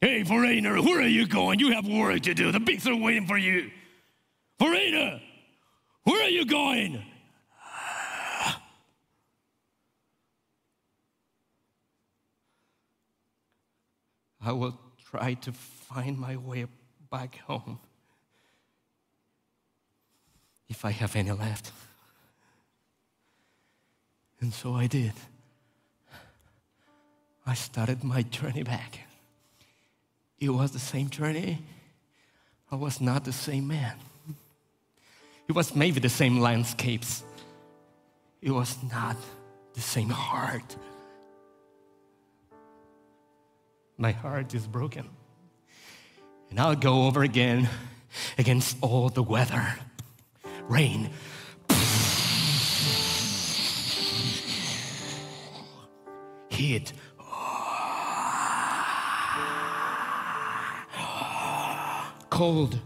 Hey, 0.00 0.24
foreigner, 0.24 0.82
where 0.82 1.00
are 1.00 1.06
you 1.06 1.26
going? 1.26 1.60
You 1.60 1.72
have 1.72 1.86
work 1.86 2.20
to 2.22 2.34
do. 2.34 2.52
The 2.52 2.60
pigs 2.60 2.86
are 2.86 2.96
waiting 2.96 3.26
for 3.26 3.38
you. 3.38 3.70
Foreigner, 4.58 5.20
where 6.02 6.22
are 6.24 6.28
you 6.28 6.44
going? 6.44 7.02
I 14.42 14.52
will 14.52 14.78
try 15.08 15.34
to 15.34 15.52
find 15.52 16.18
my 16.18 16.36
way 16.36 16.66
back 17.10 17.38
home 17.46 17.78
if 20.68 20.84
I 20.84 20.90
have 20.90 21.16
any 21.16 21.32
left. 21.32 21.72
And 24.44 24.52
so 24.52 24.74
I 24.74 24.86
did. 24.86 25.14
I 27.46 27.54
started 27.54 28.04
my 28.04 28.20
journey 28.20 28.62
back. 28.62 28.98
It 30.38 30.50
was 30.50 30.70
the 30.70 30.78
same 30.78 31.08
journey. 31.08 31.62
I 32.70 32.76
was 32.76 33.00
not 33.00 33.24
the 33.24 33.32
same 33.32 33.66
man. 33.66 33.96
It 35.48 35.54
was 35.54 35.74
maybe 35.74 35.98
the 35.98 36.10
same 36.10 36.40
landscapes. 36.40 37.24
It 38.42 38.50
was 38.50 38.76
not 38.92 39.16
the 39.72 39.80
same 39.80 40.10
heart. 40.10 40.76
My 43.96 44.12
heart 44.12 44.52
is 44.52 44.66
broken. 44.66 45.08
And 46.50 46.60
I'll 46.60 46.76
go 46.76 47.06
over 47.06 47.22
again 47.22 47.66
against 48.36 48.76
all 48.82 49.08
the 49.08 49.22
weather 49.22 49.74
rain, 50.68 51.08
heat, 56.54 56.92
cold. 62.30 62.78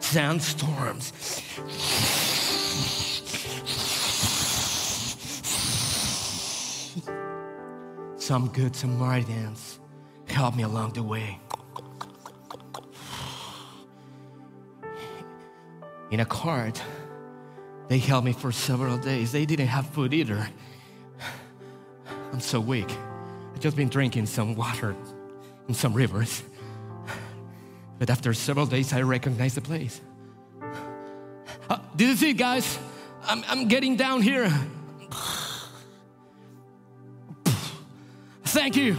Sandstorms. 0.00 1.12
Some 8.16 8.48
good 8.48 8.74
Samaritans 8.74 9.78
help 10.26 10.56
me 10.56 10.64
along 10.64 10.94
the 10.94 11.02
way. 11.02 11.38
In 16.10 16.20
a 16.20 16.24
cart, 16.24 16.82
they 17.90 17.98
held 17.98 18.24
me 18.24 18.32
for 18.32 18.52
several 18.52 18.96
days. 18.98 19.32
They 19.32 19.44
didn't 19.44 19.66
have 19.66 19.84
food 19.88 20.14
either. 20.14 20.48
I'm 22.32 22.38
so 22.38 22.60
weak. 22.60 22.88
I've 23.52 23.58
just 23.58 23.76
been 23.76 23.88
drinking 23.88 24.26
some 24.26 24.54
water 24.54 24.94
in 25.66 25.74
some 25.74 25.92
rivers. 25.92 26.44
But 27.98 28.08
after 28.08 28.32
several 28.32 28.66
days, 28.66 28.92
I 28.92 29.02
recognized 29.02 29.56
the 29.56 29.60
place. 29.60 30.00
Uh, 31.68 31.78
this 31.96 32.10
is 32.10 32.22
it, 32.22 32.36
guys. 32.36 32.78
I'm, 33.24 33.42
I'm 33.48 33.66
getting 33.66 33.96
down 33.96 34.22
here. 34.22 34.48
Thank 38.44 38.76
you. 38.76 38.96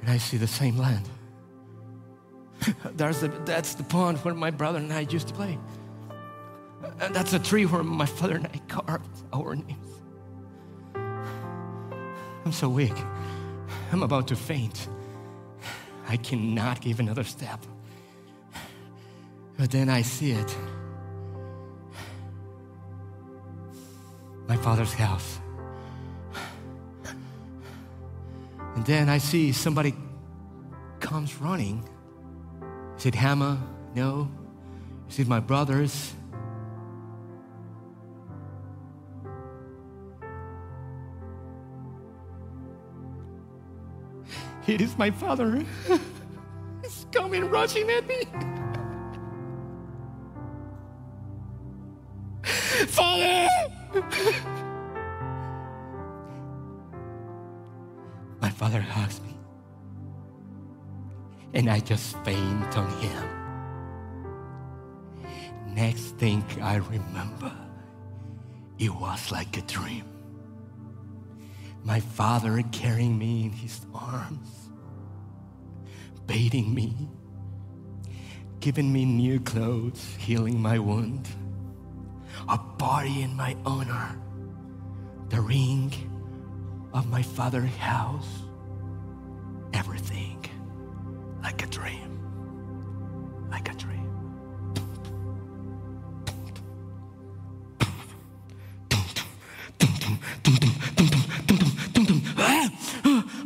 And 0.00 0.08
I 0.08 0.16
see 0.16 0.38
the 0.38 0.46
same 0.46 0.78
land. 0.78 1.06
There's 2.96 3.20
the, 3.20 3.28
that's 3.44 3.74
the 3.74 3.84
pond 3.84 4.18
where 4.18 4.34
my 4.34 4.50
brother 4.50 4.78
and 4.78 4.92
I 4.92 5.00
used 5.00 5.28
to 5.28 5.34
play. 5.34 5.58
And 7.00 7.14
that's 7.14 7.32
a 7.32 7.38
tree 7.38 7.66
where 7.66 7.82
my 7.82 8.06
father 8.06 8.36
and 8.36 8.46
I 8.46 8.58
carved 8.68 9.22
our 9.32 9.56
names. 9.56 9.86
I'm 12.44 12.52
so 12.52 12.68
weak. 12.68 12.94
I'm 13.92 14.02
about 14.02 14.28
to 14.28 14.36
faint. 14.36 14.88
I 16.08 16.16
cannot 16.16 16.80
give 16.80 17.00
another 17.00 17.24
step. 17.24 17.64
But 19.58 19.70
then 19.70 19.88
I 19.88 20.02
see 20.02 20.32
it. 20.32 20.56
My 24.46 24.56
father's 24.56 24.92
house. 24.92 25.40
And 28.76 28.84
then 28.84 29.08
I 29.08 29.18
see 29.18 29.52
somebody 29.52 29.94
comes 31.00 31.34
running. 31.40 31.88
It 33.04 33.14
Hannah? 33.14 33.62
No. 33.94 34.28
It 35.08 35.28
my 35.28 35.40
brothers? 35.40 36.14
It 44.66 44.80
is 44.80 44.98
my 44.98 45.12
father. 45.12 45.64
He's 46.82 47.06
coming 47.12 47.48
rushing 47.48 47.88
at 47.88 48.04
me. 48.08 48.24
Father! 52.88 53.48
my 58.40 58.50
father 58.50 58.80
hugs 58.80 59.20
me. 59.20 59.35
And 61.56 61.70
I 61.70 61.80
just 61.80 62.22
faint 62.22 62.76
on 62.76 62.90
him. 63.00 63.24
Next 65.74 66.18
thing 66.18 66.44
I 66.60 66.76
remember, 66.76 67.50
it 68.78 68.94
was 68.94 69.32
like 69.32 69.56
a 69.56 69.62
dream 69.62 70.04
my 71.82 72.00
father 72.00 72.62
carrying 72.72 73.16
me 73.16 73.44
in 73.44 73.52
his 73.52 73.80
arms, 73.94 74.68
bathing 76.26 76.74
me, 76.74 77.08
giving 78.60 78.92
me 78.92 79.06
new 79.06 79.40
clothes, 79.40 80.04
healing 80.18 80.60
my 80.60 80.78
wound, 80.78 81.26
a 82.50 82.58
party 82.58 83.22
in 83.22 83.34
my 83.34 83.56
honor, 83.64 84.20
the 85.30 85.40
ring 85.40 85.90
of 86.92 87.08
my 87.08 87.22
father's 87.22 87.76
house, 87.76 88.42
everything 89.72 90.44
dream, 91.76 92.10
like 93.50 93.70
a 93.70 93.74
dream. 93.74 94.08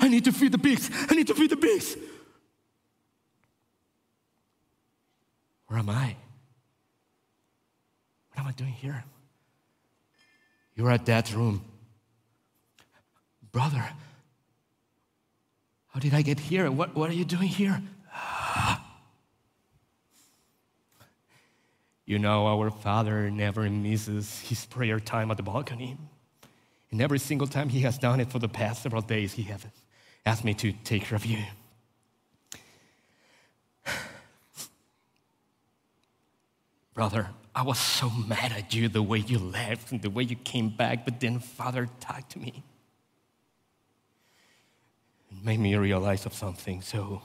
I 0.01 0.09
need 0.09 0.25
to 0.27 0.33
feed 0.33 0.53
the 0.53 0.59
pigs. 0.59 0.89
I 1.11 1.15
need 1.17 1.27
to 1.27 1.35
feed 1.35 1.51
the 1.51 1.57
pigs. 1.57 1.97
Where 5.67 5.81
am 5.81 5.91
I? 5.91 6.15
What 8.29 8.43
am 8.43 8.47
I 8.47 8.53
doing 8.53 8.71
here? 8.71 9.03
You're 10.77 10.93
at 10.93 11.05
dad's 11.05 11.35
room. 11.35 11.65
Brother, 13.51 13.85
how 15.89 15.99
did 15.99 16.15
I 16.15 16.23
get 16.23 16.39
here? 16.39 16.71
What, 16.71 16.95
what 16.95 17.11
are 17.11 17.15
you 17.15 17.25
doing 17.25 17.49
here? 17.49 17.83
You 22.11 22.19
know, 22.19 22.49
our 22.49 22.71
Father 22.73 23.31
never 23.31 23.71
misses 23.71 24.41
his 24.41 24.67
prayer 24.67 24.99
time 24.99 25.31
at 25.31 25.37
the 25.37 25.45
balcony. 25.45 25.97
And 26.91 27.01
every 27.01 27.21
single 27.21 27.47
time 27.47 27.69
he 27.69 27.83
has 27.83 27.99
done 27.99 28.19
it 28.19 28.33
for 28.33 28.41
the 28.41 28.49
past 28.49 28.83
several 28.83 29.01
days, 29.01 29.33
he 29.35 29.45
has 29.45 29.65
asked 30.27 30.45
me 30.45 30.53
to 30.55 30.73
take 30.73 31.05
care 31.05 31.15
of 31.15 31.25
you. 31.25 31.39
Brother, 36.95 37.29
I 37.55 37.63
was 37.63 37.79
so 37.79 38.11
mad 38.11 38.51
at 38.59 38.75
you 38.75 38.89
the 38.89 39.05
way 39.05 39.19
you 39.19 39.39
left 39.39 39.93
and 39.93 40.03
the 40.03 40.11
way 40.11 40.25
you 40.25 40.35
came 40.35 40.69
back, 40.69 41.05
but 41.05 41.21
then 41.21 41.39
Father 41.39 41.89
talked 42.01 42.33
to 42.33 42.41
me. 42.41 42.65
It 45.31 45.45
made 45.45 45.61
me 45.61 45.77
realize 45.77 46.27
of 46.27 46.35
something, 46.35 46.83
so 46.83 47.23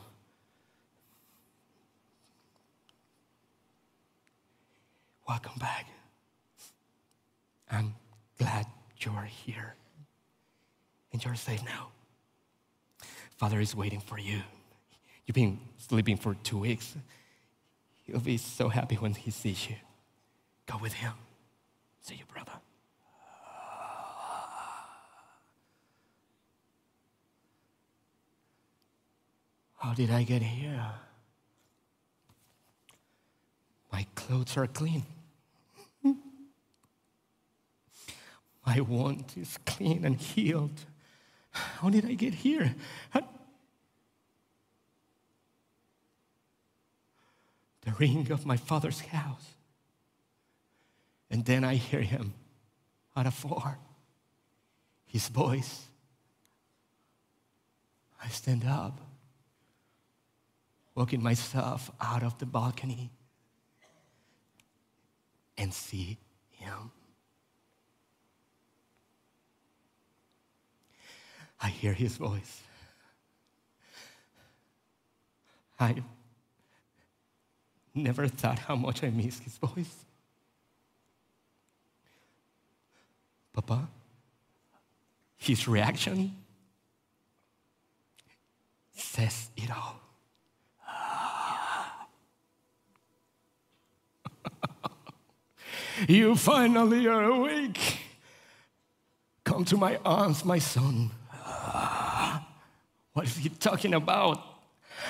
welcome 5.27 5.53
back. 5.59 5.87
I'm 7.71 7.95
glad 8.37 8.65
you're 8.99 9.23
here 9.45 9.75
and 11.11 11.23
you're 11.23 11.35
safe 11.35 11.63
now. 11.63 11.89
Father 13.37 13.59
is 13.59 13.75
waiting 13.75 13.99
for 13.99 14.17
you. 14.17 14.41
You've 15.25 15.35
been 15.35 15.59
sleeping 15.77 16.17
for 16.17 16.35
two 16.43 16.59
weeks. 16.59 16.95
He'll 18.03 18.19
be 18.19 18.37
so 18.37 18.69
happy 18.69 18.95
when 18.95 19.13
he 19.13 19.31
sees 19.31 19.67
you. 19.69 19.75
Go 20.67 20.77
with 20.81 20.93
him. 20.93 21.13
See 22.01 22.15
you, 22.15 22.25
brother. 22.31 22.51
How 29.77 29.93
did 29.93 30.09
I 30.09 30.23
get 30.23 30.41
here? 30.41 30.83
My 33.91 34.05
clothes 34.15 34.57
are 34.57 34.67
clean. 34.67 35.03
My 38.65 38.81
wound 38.81 39.33
is 39.37 39.57
clean 39.65 40.05
and 40.05 40.19
healed. 40.19 40.85
How 41.51 41.89
did 41.89 42.05
I 42.05 42.13
get 42.13 42.33
here? 42.33 42.75
How- 43.11 43.29
the 47.81 47.91
ring 47.93 48.31
of 48.31 48.45
my 48.45 48.57
father's 48.57 49.01
house. 49.01 49.53
And 51.29 51.45
then 51.45 51.63
I 51.63 51.75
hear 51.75 52.01
him 52.01 52.33
out 53.15 53.27
of 53.27 53.33
far, 53.33 53.79
his 55.05 55.27
voice. 55.29 55.85
I 58.21 58.29
stand 58.29 58.65
up, 58.65 58.99
walking 60.95 61.21
myself 61.21 61.91
out 62.01 62.23
of 62.23 62.37
the 62.39 62.45
balcony, 62.45 63.11
and 65.57 65.73
see 65.73 66.17
him. 66.49 66.91
I 71.65 71.69
hear 71.69 71.93
his 71.93 72.17
voice. 72.17 72.61
I 75.79 75.95
never 77.95 78.27
thought 78.27 78.59
how 78.59 78.75
much 78.75 79.03
I 79.03 79.09
miss 79.09 79.39
his 79.39 79.57
voice. 79.57 80.05
Papa, 83.51 83.87
his 85.37 85.67
reaction 85.67 86.35
says 88.95 89.49
it 89.57 89.71
all. 89.71 89.99
you 96.07 96.35
finally 96.35 97.07
are 97.07 97.23
awake. 97.23 97.97
Come 99.43 99.65
to 99.65 99.77
my 99.77 99.97
arms, 100.05 100.45
my 100.45 100.59
son. 100.59 101.09
What 103.15 103.27
is 103.27 103.37
he 103.37 103.47
talking 103.47 103.93
about? 103.93 104.43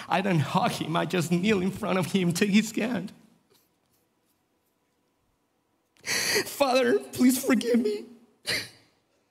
I 0.08 0.22
don't 0.22 0.40
hug 0.40 0.74
him, 0.74 0.96
I 0.96 1.06
just 1.06 1.32
kneel 1.32 1.60
in 1.64 1.72
front 1.72 1.98
of 1.98 2.12
him, 2.12 2.34
take 2.34 2.52
his 2.52 2.72
hand. 2.72 3.12
Father, 6.04 7.00
please 7.00 7.44
forgive 7.44 7.80
me. 7.80 8.06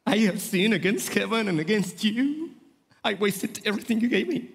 I 0.04 0.16
have 0.18 0.40
sinned 0.40 0.74
against 0.74 1.14
heaven 1.14 1.46
and 1.46 1.60
against 1.60 2.02
you. 2.02 2.50
I 3.04 3.14
wasted 3.14 3.60
everything 3.64 4.00
you 4.00 4.08
gave 4.08 4.26
me. 4.26 4.50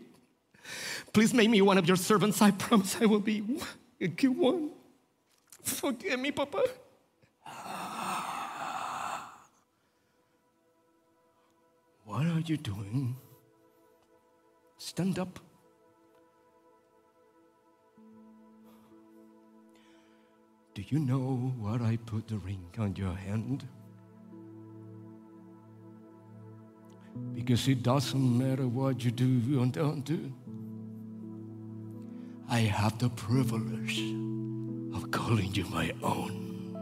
Please 1.13 1.33
make 1.33 1.49
me 1.49 1.61
one 1.61 1.77
of 1.77 1.87
your 1.87 1.95
servants. 1.95 2.41
I 2.41 2.51
promise 2.51 2.97
I 2.99 3.05
will 3.05 3.21
be 3.21 3.41
a 4.01 4.07
good 4.09 4.37
one. 4.37 4.71
Forgive 5.63 6.19
me, 6.19 6.31
Papa. 6.31 6.63
What 12.03 12.25
are 12.25 12.41
you 12.45 12.57
doing? 12.57 13.15
Stand 14.81 15.19
up. 15.19 15.37
Do 20.73 20.81
you 20.87 20.99
know 20.99 21.53
what 21.59 21.81
I 21.81 21.97
put 21.97 22.29
the 22.29 22.37
ring 22.37 22.65
on 22.77 22.95
your 22.95 23.13
hand? 23.13 23.67
Because 27.35 27.67
it 27.67 27.83
doesn't 27.83 28.37
matter 28.37 28.69
what 28.69 29.03
you 29.03 29.11
do 29.11 29.59
or 29.59 29.65
don't 29.65 30.05
do. 30.05 30.31
I 32.49 32.59
have 32.59 32.97
the 32.99 33.09
privilege 33.09 33.99
of 34.95 35.11
calling 35.11 35.53
you 35.53 35.65
my 35.65 35.91
own. 36.01 36.77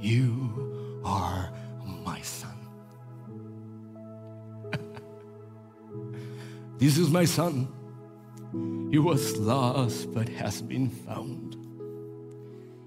You 0.00 1.02
are 1.04 1.52
this 6.78 6.98
is 6.98 7.10
my 7.10 7.24
son. 7.24 7.68
He 8.90 8.98
was 8.98 9.36
lost 9.36 10.12
but 10.12 10.28
has 10.28 10.62
been 10.62 10.88
found. 10.88 11.56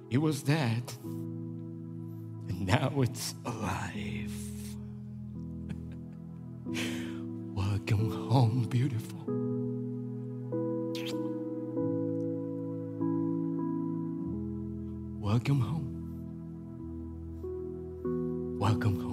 He 0.10 0.18
was 0.18 0.42
dead 0.44 0.84
and 1.04 2.66
now 2.66 2.92
it's 3.02 3.36
alive. 3.46 4.32
Welcome 7.56 8.12
home, 8.30 8.68
beautiful. 8.70 9.20
Welcome 15.20 15.62
home. 15.62 15.86
Welcome 18.60 19.00
home. 19.00 19.09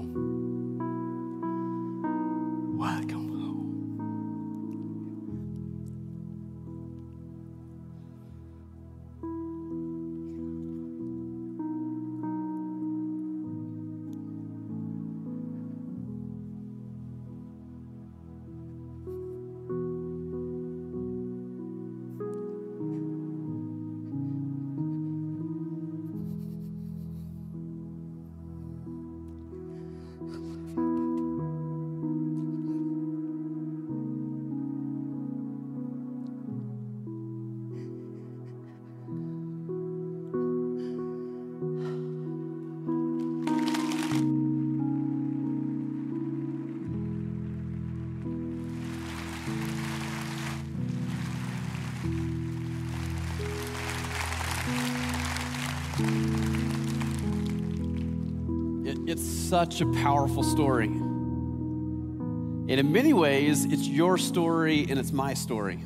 Such 59.48 59.80
a 59.80 59.86
powerful 59.86 60.42
story. 60.42 60.88
And 60.88 62.70
in 62.80 62.90
many 62.90 63.12
ways, 63.12 63.64
it's 63.64 63.86
your 63.86 64.18
story 64.18 64.86
and 64.90 64.98
it's 64.98 65.12
my 65.12 65.34
story. 65.34 65.78